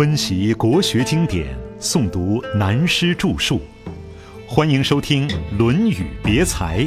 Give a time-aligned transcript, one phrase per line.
[0.00, 3.60] 温习国学经典，诵读南师著述，
[4.48, 6.78] 欢迎收听《论语别裁》，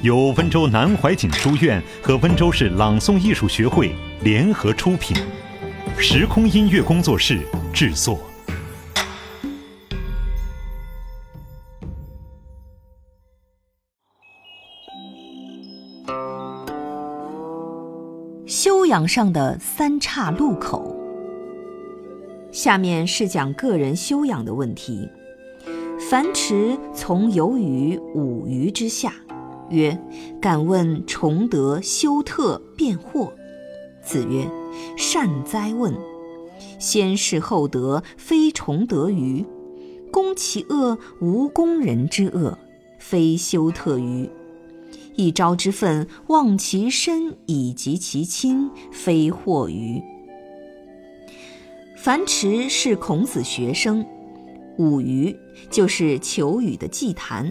[0.00, 5.14] 由温州南怀瑾书院和温州市朗诵艺术学会联合出品，
[5.98, 7.40] 时空音乐工作室
[7.74, 8.18] 制作。
[18.46, 20.93] 修养上的三岔路口。
[22.64, 25.06] 下面是讲个人修养的问题。
[26.08, 29.12] 樊迟从游于五鱼之下，
[29.68, 30.00] 曰
[30.40, 33.30] ：“敢问崇德、修特、辩惑。”
[34.02, 34.50] 子曰
[34.96, 35.92] ：“善哉问！
[36.78, 39.44] 先事后德，非崇德于；
[40.10, 42.58] 攻其恶，无攻人之恶，
[42.98, 44.30] 非修特于；
[45.16, 50.02] 一朝之愤，忘其身以及其亲，非惑于。”
[52.04, 54.04] 樊迟是孔子学生，
[54.76, 55.34] 五鱼
[55.70, 57.50] 就是求雨的祭坛。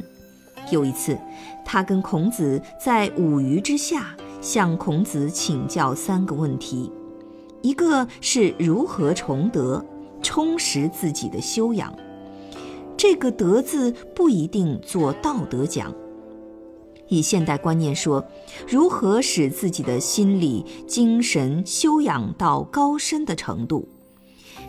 [0.69, 1.17] 有一次，
[1.65, 6.91] 他跟孔子在五鱼之下，向孔子请教三个问题：
[7.63, 9.83] 一个是如何崇德，
[10.21, 11.91] 充实自己的修养。
[12.95, 15.91] 这个“德”字不一定做道德讲。
[17.07, 18.23] 以现代观念说，
[18.67, 23.89] 如何使自己的心理、精神修养到高深的程度。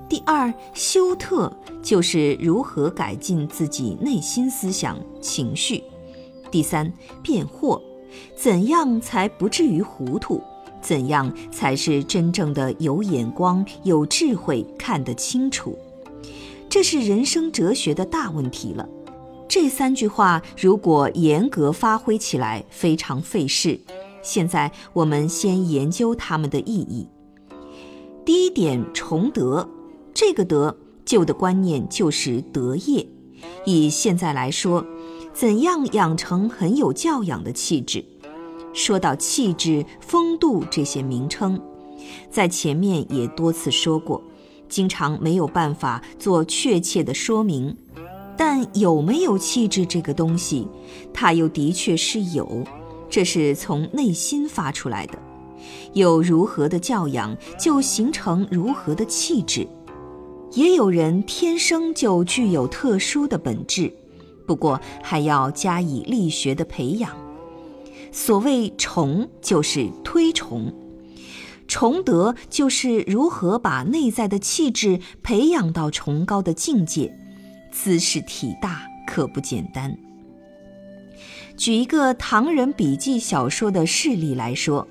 [0.08, 1.52] 第二，修特
[1.82, 5.82] 就是如何改进自己内心思想、情绪；
[6.50, 7.80] 第三，辩惑，
[8.36, 10.40] 怎样才不至于糊涂？
[10.80, 15.78] 怎样才是真正的有眼光、有智慧、看得清楚？
[16.68, 18.86] 这是人生哲学的大问题了。
[19.48, 23.80] 这三句话如果严格发挥起来，非常费事。
[24.22, 27.08] 现在我们先研究它们的意义。
[28.24, 29.66] 第一点，崇德。
[30.14, 33.04] 这个德旧的观念就是德业，
[33.66, 34.86] 以现在来说，
[35.32, 38.04] 怎样养成很有教养的气质？
[38.72, 41.60] 说到气质、风度这些名称，
[42.30, 44.22] 在前面也多次说过，
[44.68, 47.76] 经常没有办法做确切的说明。
[48.36, 50.68] 但有没有气质这个东西，
[51.12, 52.64] 它又的确是有，
[53.10, 55.18] 这是从内心发出来的。
[55.92, 59.66] 有如何的教养，就形成如何的气质。
[60.52, 63.92] 也有人天生就具有特殊的本质，
[64.46, 67.10] 不过还要加以力学的培养。
[68.12, 70.72] 所谓崇，就是推崇；
[71.66, 77.12] 崇德，就是如何把内在的气质培养到崇高的境界。
[77.72, 79.98] 姿势体大，可不简单。
[81.56, 84.86] 举一个唐人笔记小说的事例来说。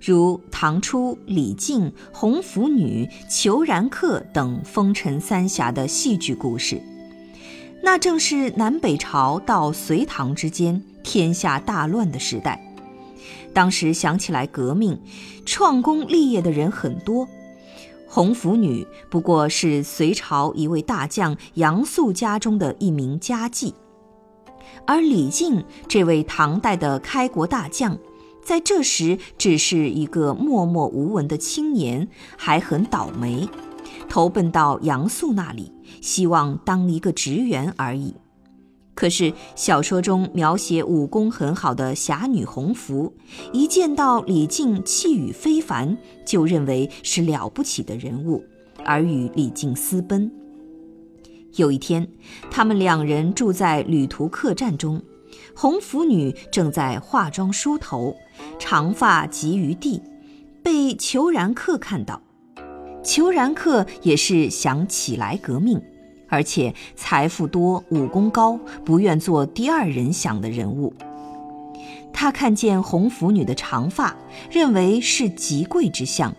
[0.00, 6.80] 如唐初李靖、红拂女、裘然客等风尘三侠的戏剧故事，
[7.82, 12.62] 那正是南北朝到隋唐之间天下大乱的时代。
[13.52, 15.00] 当时想起来革命、
[15.46, 17.26] 创功立业的人很多，
[18.06, 23.72] 红拂女不过是隋朝一位大将杨素家中的一名家妓，
[24.86, 27.98] 而李靖这位唐代的开国大将。
[28.46, 33.48] 在这时，只是一个默默无闻的青年，还很倒霉，
[34.08, 38.14] 投奔到杨素那里，希望当一个职员而已。
[38.94, 43.12] 可是小说中描写武功很好的侠女红拂，
[43.52, 48.44] 一见到李靖气宇非凡，就认为是了不起的人物，
[48.84, 50.30] 而与李靖私奔。
[51.56, 52.08] 有一天，
[52.48, 55.02] 他们两人住在旅途客栈中。
[55.54, 58.14] 红拂女正在化妆梳头，
[58.58, 60.02] 长发及于地，
[60.62, 62.20] 被裘然客看到。
[63.02, 65.80] 裘然客也是想起来革命，
[66.28, 70.92] 而且财富多、武功高，不愿做第二人想的人物。
[72.12, 74.16] 他看见红拂女的长发，
[74.50, 76.34] 认为是极贵之相，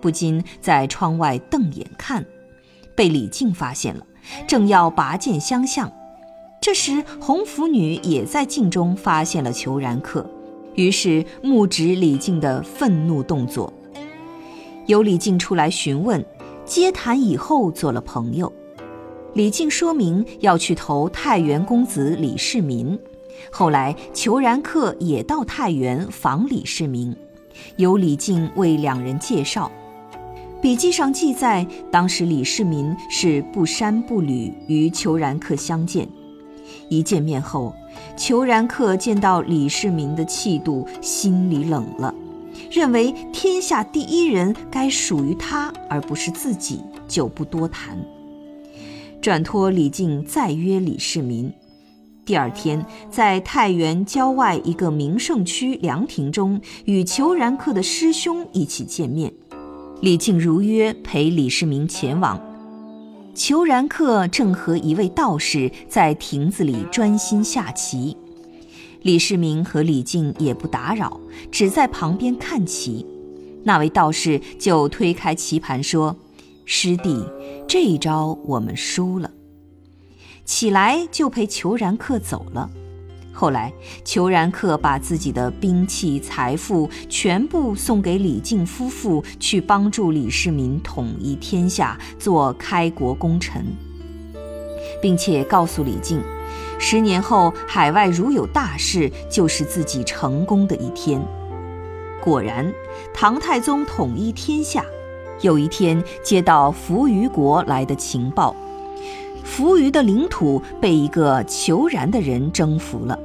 [0.00, 2.24] 不禁在窗外瞪眼看，
[2.94, 4.06] 被李靖发现了，
[4.46, 5.90] 正要拔剑相向。
[6.60, 10.24] 这时，红拂女也在镜中发现了裘然客，
[10.74, 13.72] 于是目指李靖的愤怒动作。
[14.86, 16.24] 由李靖出来询问，
[16.64, 18.52] 接谈以后做了朋友。
[19.34, 22.98] 李靖说明要去投太原公子李世民，
[23.50, 27.16] 后来裘然客也到太原访李世民，
[27.76, 29.70] 由李靖为两人介绍。
[30.60, 36.08] 笔记上记载，当时李世民是不衫不履与裘然客相见。
[36.88, 37.74] 一见面后，
[38.16, 42.14] 裘然客见到李世民的气度，心里冷了，
[42.70, 47.98] 认为天下第一人该属于他而不是自己，就不多谈。
[49.20, 51.52] 转托李靖再约李世民。
[52.24, 59.32] 第二天，在太原郊外一个名胜区凉亭中，与裘然客的师兄一起见面。
[60.00, 62.51] 李靖如约陪李世民前往。
[63.34, 68.16] 裘然客正和一位道士在亭子里专心下棋。
[69.00, 71.18] 李世民和李靖也不打扰，
[71.50, 73.06] 只在旁边看棋。
[73.64, 76.16] 那位道士就推开棋盘说。
[76.64, 77.24] 师弟，
[77.66, 79.30] 这一招我们输了。
[80.44, 82.70] 起来就陪裘然客走了。
[83.32, 83.72] 后来，
[84.04, 93.64] 裘然客把自己的兵器、财富全部送给李靖夫妇，去帮助李世民统一天下，做开国功臣，
[95.00, 96.22] 并且告诉李靖，
[96.78, 101.20] 十年后海外如有大事，就是自己成功的一天。
[102.22, 102.72] 果然，
[103.12, 104.84] 唐太宗统一天下。
[105.40, 108.54] 有一天，接到扶余国来的情报，
[109.44, 113.18] 扶余的领土被一个求然的人征服了。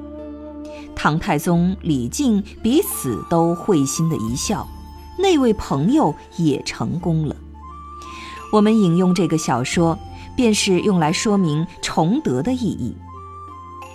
[0.96, 4.68] 唐太宗李靖彼此都会心的一笑，
[5.19, 7.36] 那位朋友也成功了。
[8.52, 9.98] 我们引用这个小说，
[10.36, 12.96] 便是用来说明崇德的意义。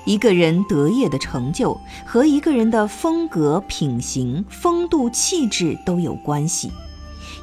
[0.04, 6.70] 一个人德业的成就和一个人的风格、品行、风度、气质都有关系。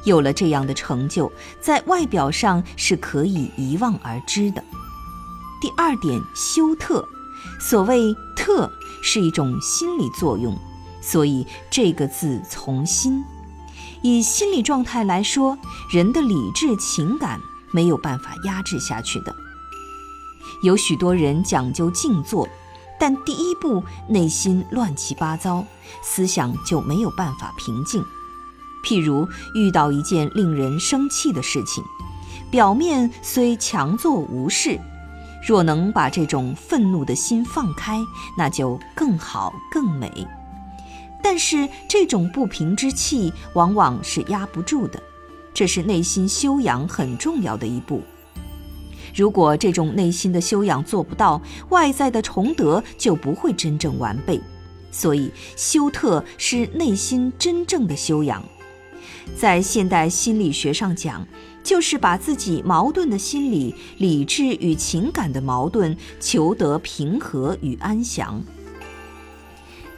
[0.04, 1.30] 有了这样的成就，
[1.60, 4.62] 在外表上是可以一望而知的。
[5.60, 7.06] 第二点，修特，
[7.60, 8.70] 所谓特
[9.02, 10.56] 是一种心理作用，
[11.02, 13.22] 所以这个字从心。
[14.02, 15.58] 以心理状态来说，
[15.90, 17.38] 人的理智情感
[17.70, 19.36] 没有办法压制下去的。
[20.62, 22.48] 有许多人讲究静坐，
[22.98, 25.64] 但第一步内心乱七八糟，
[26.02, 28.02] 思想就没有办法平静。
[28.84, 31.82] 譬如遇到一件令人生气的事情，
[32.50, 34.78] 表面虽强作无事，
[35.46, 38.00] 若能把这种愤怒的心放开，
[38.36, 40.26] 那就更好更美。
[41.22, 45.02] 但是这种不平之气往往是压不住的，
[45.52, 48.02] 这是内心修养很重要的一步。
[49.14, 54.40] 如果这种内心的修养做不到，外在的崇德就不会真正完备。
[54.92, 58.42] 所以修特是内心真正的修养。
[59.36, 61.26] 在现代心理学上讲，
[61.64, 68.42] 就是把自己矛盾的心理、理智与情感的矛盾求得平和与安详。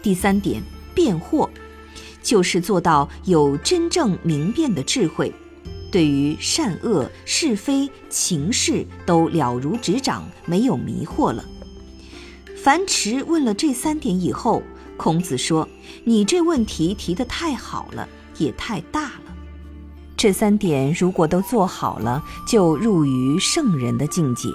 [0.00, 0.62] 第三点，
[0.94, 1.48] 辩惑，
[2.22, 5.32] 就是做到有真正明辨的智慧，
[5.90, 11.44] 对于善恶、是非、情势都了如指掌，没有迷惑了。
[12.56, 14.62] 樊迟问了这三点以后，
[14.96, 15.68] 孔子说
[16.04, 18.08] ：“你这问题提得太好了，
[18.38, 19.21] 也太大了。”
[20.22, 24.50] 这三点如果都做好了，就入于圣人的境界。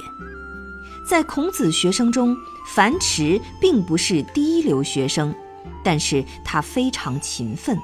[1.05, 5.35] 在孔子学生中，樊迟并不是第一流学生，
[5.83, 7.77] 但是他非常勤奋，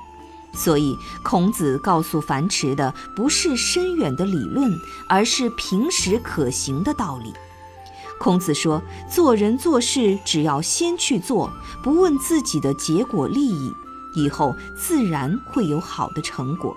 [0.54, 4.72] 所以孔子告诉樊迟的不是深远的理论，
[5.10, 7.34] 而是平时可行的道理。
[8.18, 8.82] 孔子说：
[9.12, 11.52] 做人做事，只要先去做，
[11.84, 13.74] 不问自己的结果利益，
[14.16, 16.76] 以后自然会有好的成果。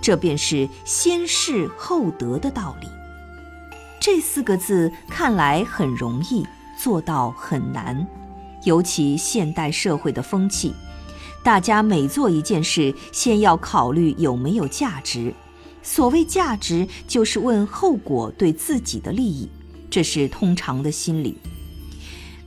[0.00, 2.86] 这便是先事后德的道理。
[3.98, 6.46] 这四个字看来很容易，
[6.78, 8.06] 做到很难。
[8.64, 10.74] 尤其现代社会的风气，
[11.42, 15.34] 大家每做一件事，先要考虑有没有价值。
[15.82, 19.48] 所谓价值，就是问后果对自己的利益，
[19.88, 21.38] 这是通常的心理。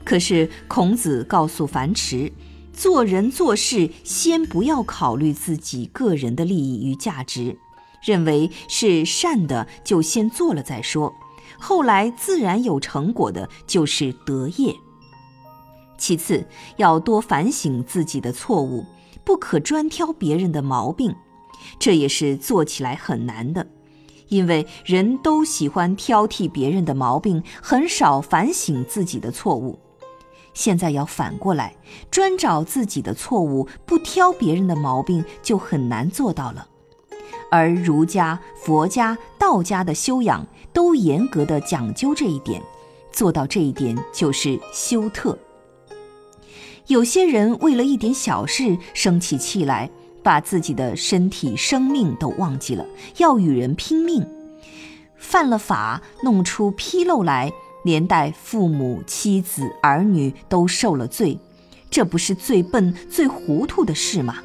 [0.04, 2.32] 可是孔子告诉樊迟。
[2.80, 7.58] 做人做事，先不要考虑自己个人的利益与价值，
[8.02, 11.12] 认为是善的就先做了再说，
[11.58, 14.74] 后来自然有成果的，就是德业。
[15.98, 16.46] 其次，
[16.78, 18.86] 要多反省自己的错误，
[19.24, 21.14] 不可专挑别人的毛病，
[21.78, 23.66] 这也是做起来很难的，
[24.28, 29.78] 因为人都喜欢挑剔别人的毛病，很少反省自己的错误。
[30.52, 31.74] 现在要反过来，
[32.10, 36.66] 专找自己的错误，不挑别人的毛病，就很难做到了。
[37.50, 42.62] 而儒家、佛家、道家的修养都严格的讲究这一点，
[43.10, 45.36] 做到这一点就是修特。
[46.86, 49.90] 有些人为了一点小事生起气来，
[50.22, 52.84] 把自己的身体、生命都忘记了，
[53.16, 54.26] 要与人拼命，
[55.16, 57.52] 犯了法，弄出纰漏来。
[57.82, 61.38] 连带父母、妻子、儿女都受了罪，
[61.90, 64.38] 这不是最笨、最糊涂的事吗？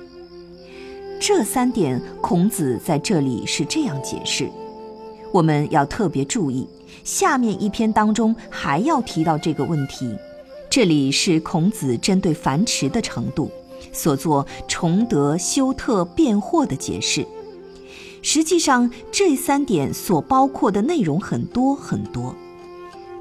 [1.19, 4.49] 这三点，孔子在这里是这样解释。
[5.31, 6.67] 我们要特别注意，
[7.03, 10.15] 下面一篇当中还要提到这个问题。
[10.69, 13.49] 这里是孔子针对樊迟的程度
[13.93, 17.25] 所做崇德、修特、辩惑的解释。
[18.21, 22.35] 实际上，这三点所包括的内容很多很多。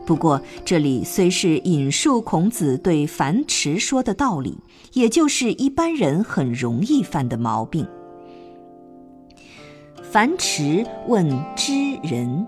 [0.07, 4.59] 不过，这里虽是引述孔子对樊迟说的道理，
[4.93, 7.87] 也就是一般人很容易犯的毛病。
[10.03, 12.47] 樊迟问知人。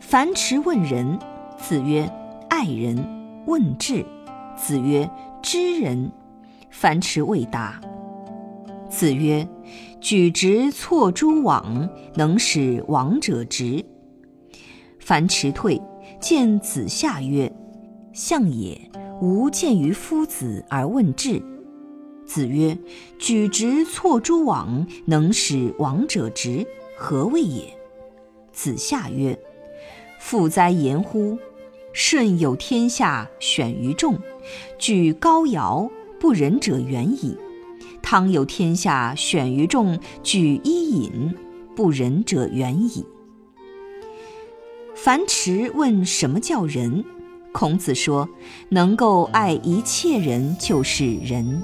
[0.00, 1.18] 樊迟问仁，
[1.58, 2.10] 子曰
[2.48, 2.96] ：“爱人。”
[3.46, 4.04] 问智，
[4.56, 5.10] 子曰
[5.42, 6.10] ：“知人。”
[6.70, 7.80] 樊迟未答。
[8.88, 9.46] 子曰
[10.00, 13.84] ：“举直错诸枉，能使枉者直。”
[15.00, 15.80] 樊迟退，
[16.20, 17.50] 见子夏曰
[18.12, 21.40] ：“相也，吾见于夫子而问智。”
[22.26, 22.76] 子曰
[23.20, 27.72] ：“举直错诸枉，能使枉者直，何谓也？”
[28.52, 29.38] 子夏曰
[30.18, 31.38] ：“富哉言乎！
[31.92, 34.18] 舜有天下，选于众，
[34.76, 37.36] 举高尧，不仁者远矣；
[38.02, 41.34] 汤有天下，选于众，举伊尹，
[41.76, 43.06] 不仁者远矣。”
[45.00, 47.04] 樊迟问什么叫仁？
[47.52, 48.28] 孔子说
[48.68, 51.62] ：“能够爱一切人，就是仁。”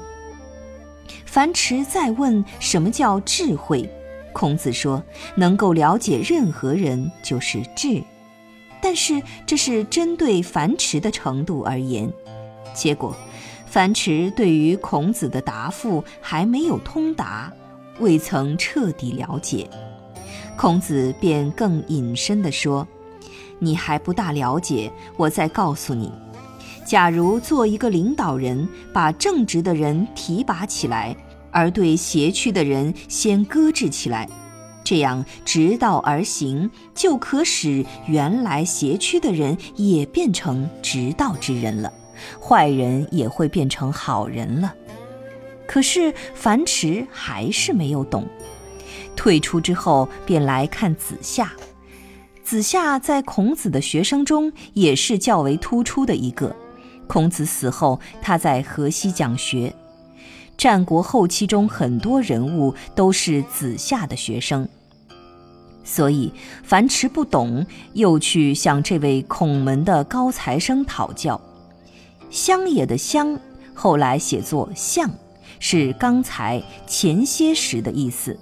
[1.26, 3.90] 樊迟再问什么叫智慧，
[4.32, 5.02] 孔子说
[5.34, 8.00] ：“能够了解任何人就是智。”
[8.80, 12.08] 但是这是针对樊迟的程度而言。
[12.72, 13.16] 结果，
[13.66, 17.52] 樊迟对于孔子的答复还没有通达，
[17.98, 19.68] 未曾彻底了解，
[20.56, 22.86] 孔子便更隐身地说
[23.64, 26.12] ：“你还不大了解，我再告诉你。”
[26.84, 31.16] 假如做一个领导人，把正直的人提拔起来，
[31.50, 34.28] 而对邪曲的人先搁置起来，
[34.84, 41.90] 这样直道而行，就可使原来邪曲的人也变成直道之人了，
[42.38, 44.74] 坏人也会变成好人了。
[45.66, 48.28] 可是樊迟还是没有懂，
[49.16, 51.50] 退出之后便来看子夏。
[52.54, 56.54] 子夏在孔子的学生中也是较为突出的一个。
[57.08, 59.74] 孔子死后，他在河西讲学。
[60.56, 64.68] 战国后期中很多人物都是子夏的学生，
[65.82, 66.32] 所以
[66.62, 71.40] 樊迟不懂，又去向这位孔门的高材生讨教。
[72.30, 73.36] 乡野的乡，
[73.74, 75.10] 后来写作相，
[75.58, 78.38] 是刚才前些时的意思。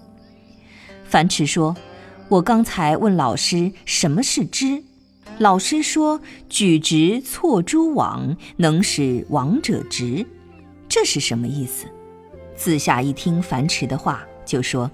[1.08, 1.74] 樊迟说
[2.32, 4.82] ：“我刚才问老师什么是知。”
[5.36, 10.24] 老师说：“举直错诸枉，能使枉者直。”
[10.88, 11.84] 这是什么意思？
[12.56, 14.90] 子夏一听樊迟的话，就说：“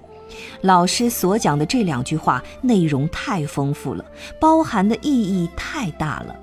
[0.63, 4.05] 老师所讲的这两句话内容太丰富了，
[4.41, 6.35] 包含的意义太大了。”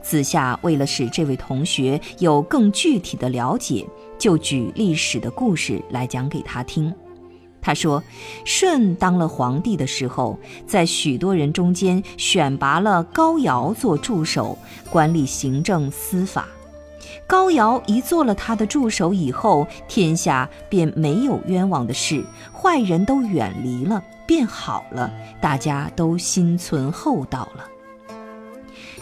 [0.00, 3.84] 子夏为了使这位同学有更具体的了解，
[4.16, 6.94] 就举历史的故事来讲给他听。
[7.64, 8.04] 他说
[8.44, 14.58] ：“舜当了皇帝的时候，在许多人中间选拔了高尧做助手，
[14.90, 16.46] 管理行政司法。
[17.26, 27.64] 高尧一做了他的助手以后，天下便没有冤枉的事，坏人都远离了，变好了，大家都心存厚道了。”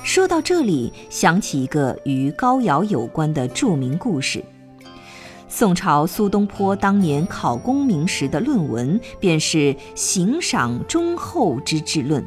[0.05, 4.45] 说到这里，想起一个与高尧有关的著名故事。
[5.55, 9.59] 宋朝苏东坡当年考功名时的论文，便是
[9.95, 12.23] 《行赏忠厚之治论》，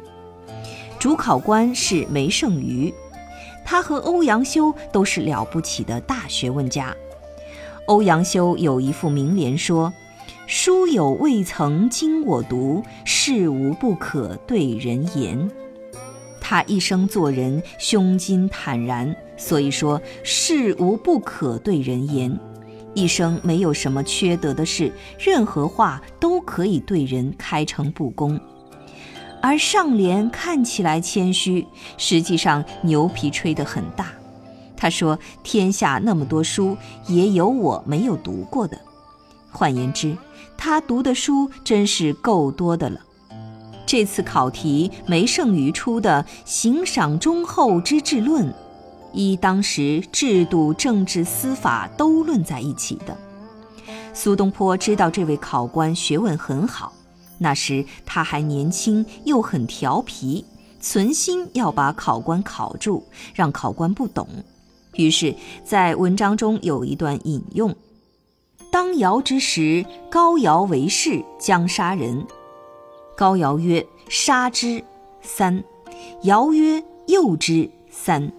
[0.96, 2.94] 主考官是梅圣俞，
[3.64, 6.94] 他和欧阳修都是了不起的大学问家。
[7.86, 9.92] 欧阳修有一副名联说
[10.46, 15.50] ：“书有未曾经我读，事无不可对人言。”
[16.40, 22.38] 他一生做人胸襟坦然，所以说事无不可对人言。
[22.96, 28.40] 一生没有什么缺德的事，任何话都可以对人开诚布公。
[29.42, 31.66] 而上联看起来谦虚，
[31.98, 34.06] 实际上牛皮吹得很大。
[34.74, 36.74] 他说：“天下那么多书，
[37.06, 38.78] 也有我没有读过的。”
[39.52, 40.16] 换言之，
[40.56, 43.00] 他读的书真是够多的了。
[43.84, 48.46] 这次考题，没剩余出的《行赏忠厚之治论》。
[49.12, 53.16] 依当时制度、政治、司法都论在一起的。
[54.12, 56.92] 苏东坡知道这位考官学问很好，
[57.38, 60.44] 那时他还年轻，又很调皮，
[60.80, 64.26] 存心要把考官考住，让考官不懂。
[64.94, 65.34] 于是，
[65.64, 67.74] 在文章中有一段引用
[68.72, 72.26] ：“当尧之时，高尧为士，将杀人。
[73.14, 74.82] 高尧曰：“杀之。”
[75.20, 75.62] 三。
[76.22, 78.32] 尧曰：“诱之。”三。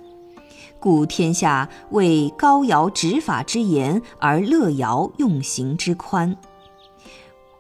[0.80, 6.36] 故天下为高尧执法之严，而乐尧用刑之宽。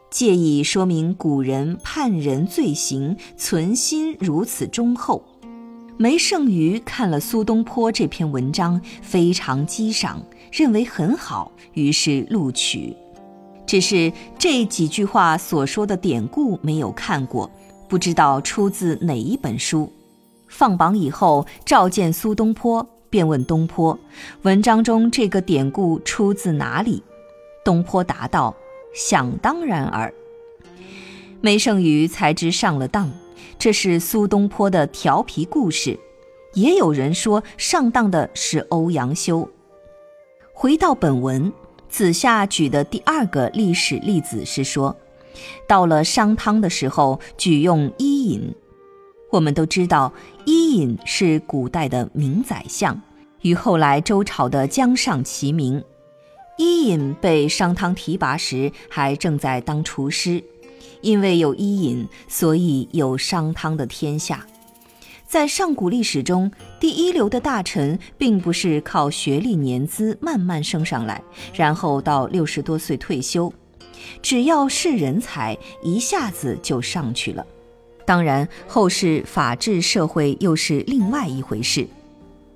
[0.09, 5.23] 借以说明古人判人罪行存心如此忠厚。
[5.97, 12.95] 梅圣俞看了苏东坡这篇文章，非常激赏，认为很好，于是录取。
[13.65, 17.49] 只是这几句话所说的典故没有看过，
[17.89, 19.91] 不知道出自哪一本书。
[20.47, 23.97] 放榜以后，召见苏东坡，便问东坡
[24.43, 27.03] ：“文章中这个典故出自哪里？”
[27.63, 28.55] 东坡答道
[28.93, 30.13] ：“想当然尔。”
[31.41, 33.11] 梅圣俞才知上了当。
[33.59, 35.99] 这是苏东坡的调皮故事，
[36.53, 39.49] 也有人说上当的是欧阳修。
[40.53, 41.51] 回到本文，
[41.89, 44.95] 子夏举的第二个历史例子是说，
[45.67, 48.53] 到了商汤的时候，举用伊尹。
[49.29, 50.13] 我们都知道，
[50.45, 53.01] 伊尹是古代的名宰相，
[53.41, 55.83] 与后来周朝的姜尚齐名。
[56.57, 60.43] 伊尹被商汤提拔时，还正在当厨师。
[61.01, 64.45] 因为有伊尹，所以有商汤的天下。
[65.27, 71.21] 在上古历史中，第一流的大臣并不是靠学历年资慢慢升上来，
[71.53, 73.53] 然后到六十多岁退休，
[74.21, 77.45] 只要是人才，一下子就上去了。
[78.07, 81.85] 当然，后世法治社会又是另外一回事，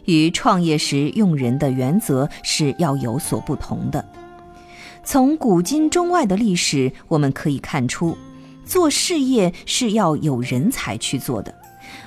[0.05, 4.03] 与创业时用人的原则是要有所不同的。
[5.03, 8.17] 从古今中外的历史，我们可以看出。
[8.63, 11.53] 做事业是要有人才去做的，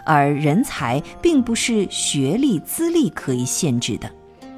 [0.07, 4.11] 而人才并不是学历资历可以限制的，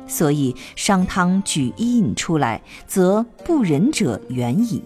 [0.07, 4.81] 所以商汤举伊尹出来，则不仁者远矣。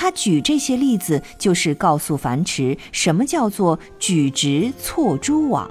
[0.00, 5.68] 他举这些例子，就是告诉樊迟什么叫做举直错诸枉。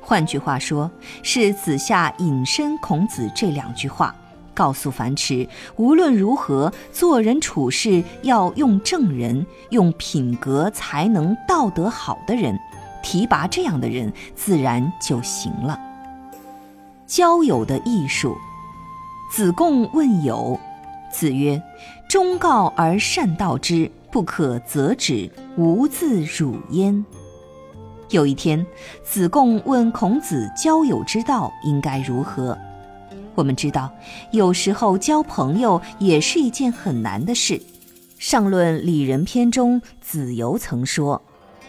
[0.00, 0.90] 换句话说，
[1.22, 4.12] 是子夏引申孔子这两句话。
[4.52, 12.58] 告诉樊迟，无论如何做人处事要用正人，用品格、才能、道德好的人，
[13.04, 15.78] 提拔这样的人，自然就行了。
[17.06, 18.36] 交友的艺术。
[19.32, 20.58] 子贡问友，
[21.12, 21.62] 子曰
[22.10, 27.04] ：“忠告而善道之，不可则止，无自辱焉。”
[28.10, 28.66] 有一天，
[29.04, 32.58] 子贡问孔子交友之道应该如何。
[33.36, 33.88] 我们知道，
[34.32, 37.62] 有时候交朋友也是一件很难的事。
[38.18, 41.22] 上论礼仁篇中，子游曾说：“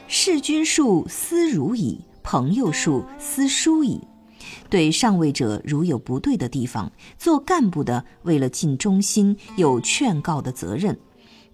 [0.10, 4.02] 事君术思如矣，朋友术思疏矣。”
[4.70, 11.00] 对上位者如有不对的地方，做干部的为了尽忠心，有劝告的责任。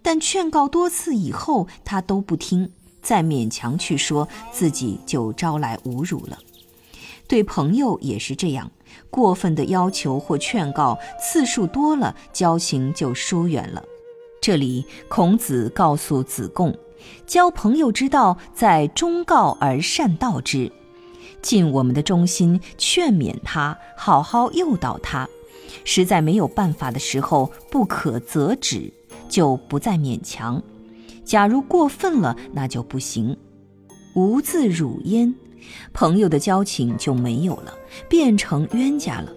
[0.02, 6.38] 但劝告多次以后，他都不听，再勉强去说，自己就招来侮辱了。
[7.28, 8.72] 对朋友也是这样。
[9.10, 13.84] 过分的要求或劝告次数多了，交情就疏远了。
[14.42, 16.74] 这里孔子告诉子贡，
[17.26, 20.72] 交朋友之道在忠告而善道之，
[21.48, 25.26] 尽我们的忠心劝勉他，好好诱导他。
[25.86, 28.92] 实在没有办法的时候，不可则止，
[29.30, 30.62] 就不再勉强。
[31.24, 33.38] 假如过分了，那就不行。
[34.14, 35.34] 无自辱焉。
[35.94, 37.74] 朋友的交情就没有了，
[38.10, 39.32] 变成冤家了。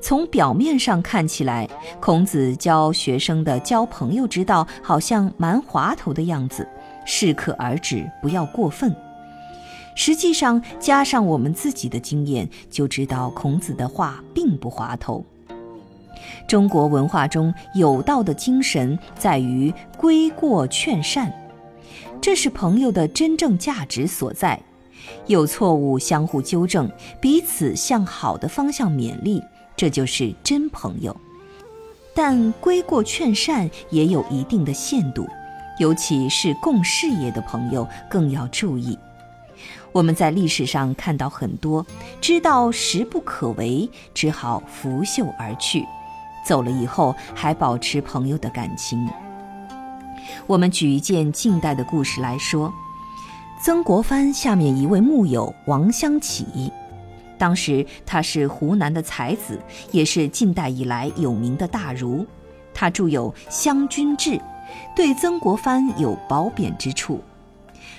[0.00, 1.68] 从表面上看起来，
[2.00, 6.68] 孔子教学生的交朋友之道好像蛮滑头的样子，
[7.06, 8.92] 适可而止，不要过分。
[9.96, 15.24] 实际上，加上我们自己的经验，就知道孔子的话并不滑头。
[16.46, 21.32] 中国文化中有道的精神在于规过劝善，
[22.20, 24.60] 这是朋友的真正价值所在。
[25.26, 29.42] 有错误相互纠正，彼此向好的方向勉励，
[29.76, 31.16] 这就是真朋友。
[32.14, 35.26] 但规过劝善也有一定的限度，
[35.78, 38.98] 尤其是共事业的朋友更要注意。
[39.92, 41.84] 我们在历史上看到很多，
[42.20, 45.84] 知道时不可为，只好拂袖而去，
[46.44, 49.08] 走了以后还保持朋友的感情。
[50.46, 52.72] 我们举一件近代的故事来说。
[53.58, 56.70] 曾国藩下面一位幕友王湘起，
[57.38, 59.58] 当时他是湖南的才子，
[59.90, 62.24] 也是近代以来有名的大儒。
[62.74, 64.32] 他著有《湘军志》，
[64.94, 67.18] 对曾国藩有褒贬之处。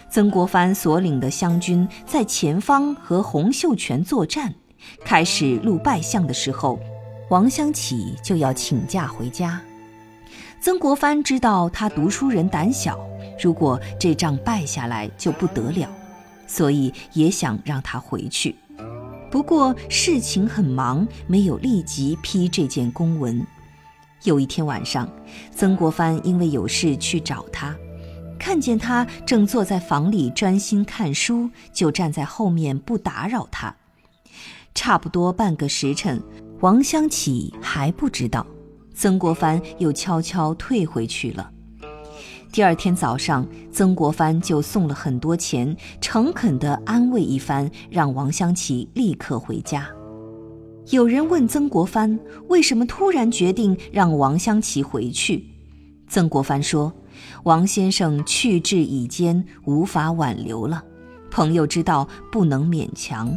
[0.09, 4.53] 曾国藩所领的湘军在前方和洪秀全作战，
[5.03, 6.79] 开始露败相的时候，
[7.29, 9.61] 王湘起就要请假回家。
[10.59, 12.97] 曾国藩知道他读书人胆小，
[13.41, 15.87] 如果这仗败下来就不得了，
[16.47, 18.55] 所以也想让他回去。
[19.29, 23.45] 不过事情很忙，没有立即批这件公文。
[24.23, 25.07] 有一天晚上，
[25.51, 27.75] 曾国藩因为有事去找他，
[28.37, 33.75] 看见他正坐在房里专心看书，就站在后面不打扰他。
[34.73, 36.21] 差不多半个时辰，
[36.59, 38.45] 王湘启还不知道。
[38.93, 41.51] 曾国藩又悄悄退回去了。
[42.51, 49.87] 第二天早上，曾国藩就送了很多钱，诚恳地安慰一番，让王湘琪立刻回家。
[50.89, 55.45] 有人问曾国藩为什么突然决定让王湘琪回去，
[56.07, 56.91] 曾国藩说
[57.43, 60.83] ：“王先生去志已坚，无法挽留了。
[61.29, 63.31] 朋友知道不能勉强。”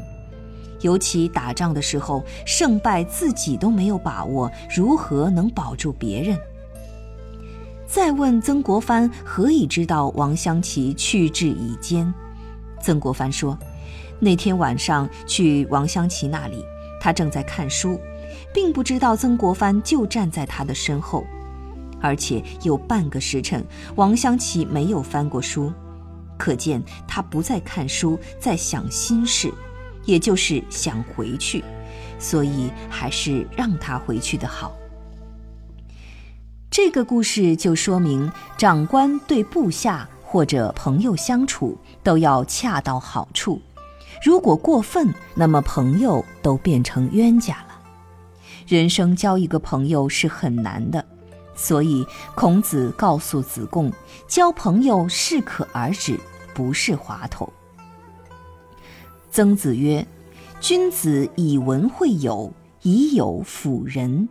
[0.82, 6.38] 尤其打仗的时候，胜败自己都没有把握，如何能保住别人？
[7.86, 12.10] 再问曾国藩何以知道王湘琪去志已坚？
[12.80, 13.58] 曾国藩说
[14.18, 16.64] ：“那天晚上去王湘琪那里，
[16.98, 18.00] 他正在看书，
[18.54, 21.26] 并不知道曾国藩就站在他的身后，
[22.00, 23.64] 而且有半个时辰，
[23.96, 25.72] 王湘琪没有翻过书，
[26.38, 29.52] 可见他不在看书，在想心事。”
[30.06, 31.62] 也就是想回去，
[32.18, 34.74] 所以还是让他回去的好。
[36.70, 43.60] 这个故事就说明，长官对部下或者朋友相处都要恰到好处，
[44.24, 47.78] 如果过分，那么朋友都变成冤家了。
[48.66, 51.04] 人生交一个朋友是很难的，
[51.60, 53.92] 所以孔子告诉子贡，
[54.26, 56.18] 交朋友适可而止，
[56.54, 57.52] 不是滑头。
[59.30, 60.04] 曾子曰
[60.58, 64.26] ：“君子以文会友，以友辅仁。”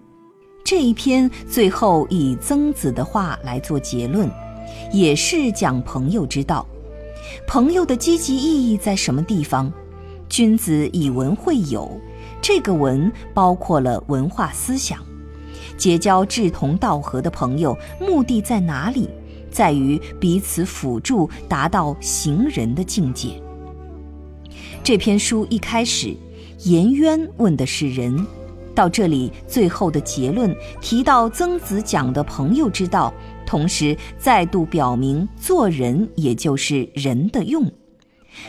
[0.66, 4.28] 这一篇最后以曾子的话来做结论，
[4.92, 6.66] 也是讲朋友之道。
[7.48, 9.72] 朋友的积极意义在什么地方？
[10.28, 11.92] 君子以文会友，
[12.42, 15.00] 这个文包括了文化思想。
[15.78, 19.10] 结交志同道合的朋友，目的在哪里？
[19.52, 23.30] 在于彼此辅助，达到行人的境界。
[24.84, 26.16] 这篇书一开始，
[26.60, 28.26] 颜渊问的是人，
[28.76, 33.12] 到这里最后的结论提到曾子讲的朋友之道，
[33.46, 37.70] 同时再度表明做人也就是人的用。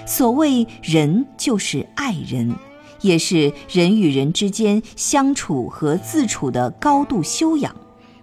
[0.06, 2.54] 所谓人，就是爱人，
[3.02, 7.74] 也是人与人之间相处和自处的高度修养，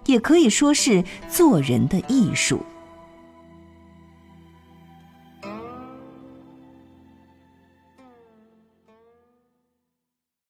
[0.06, 2.60] 也可以说是做人的艺术。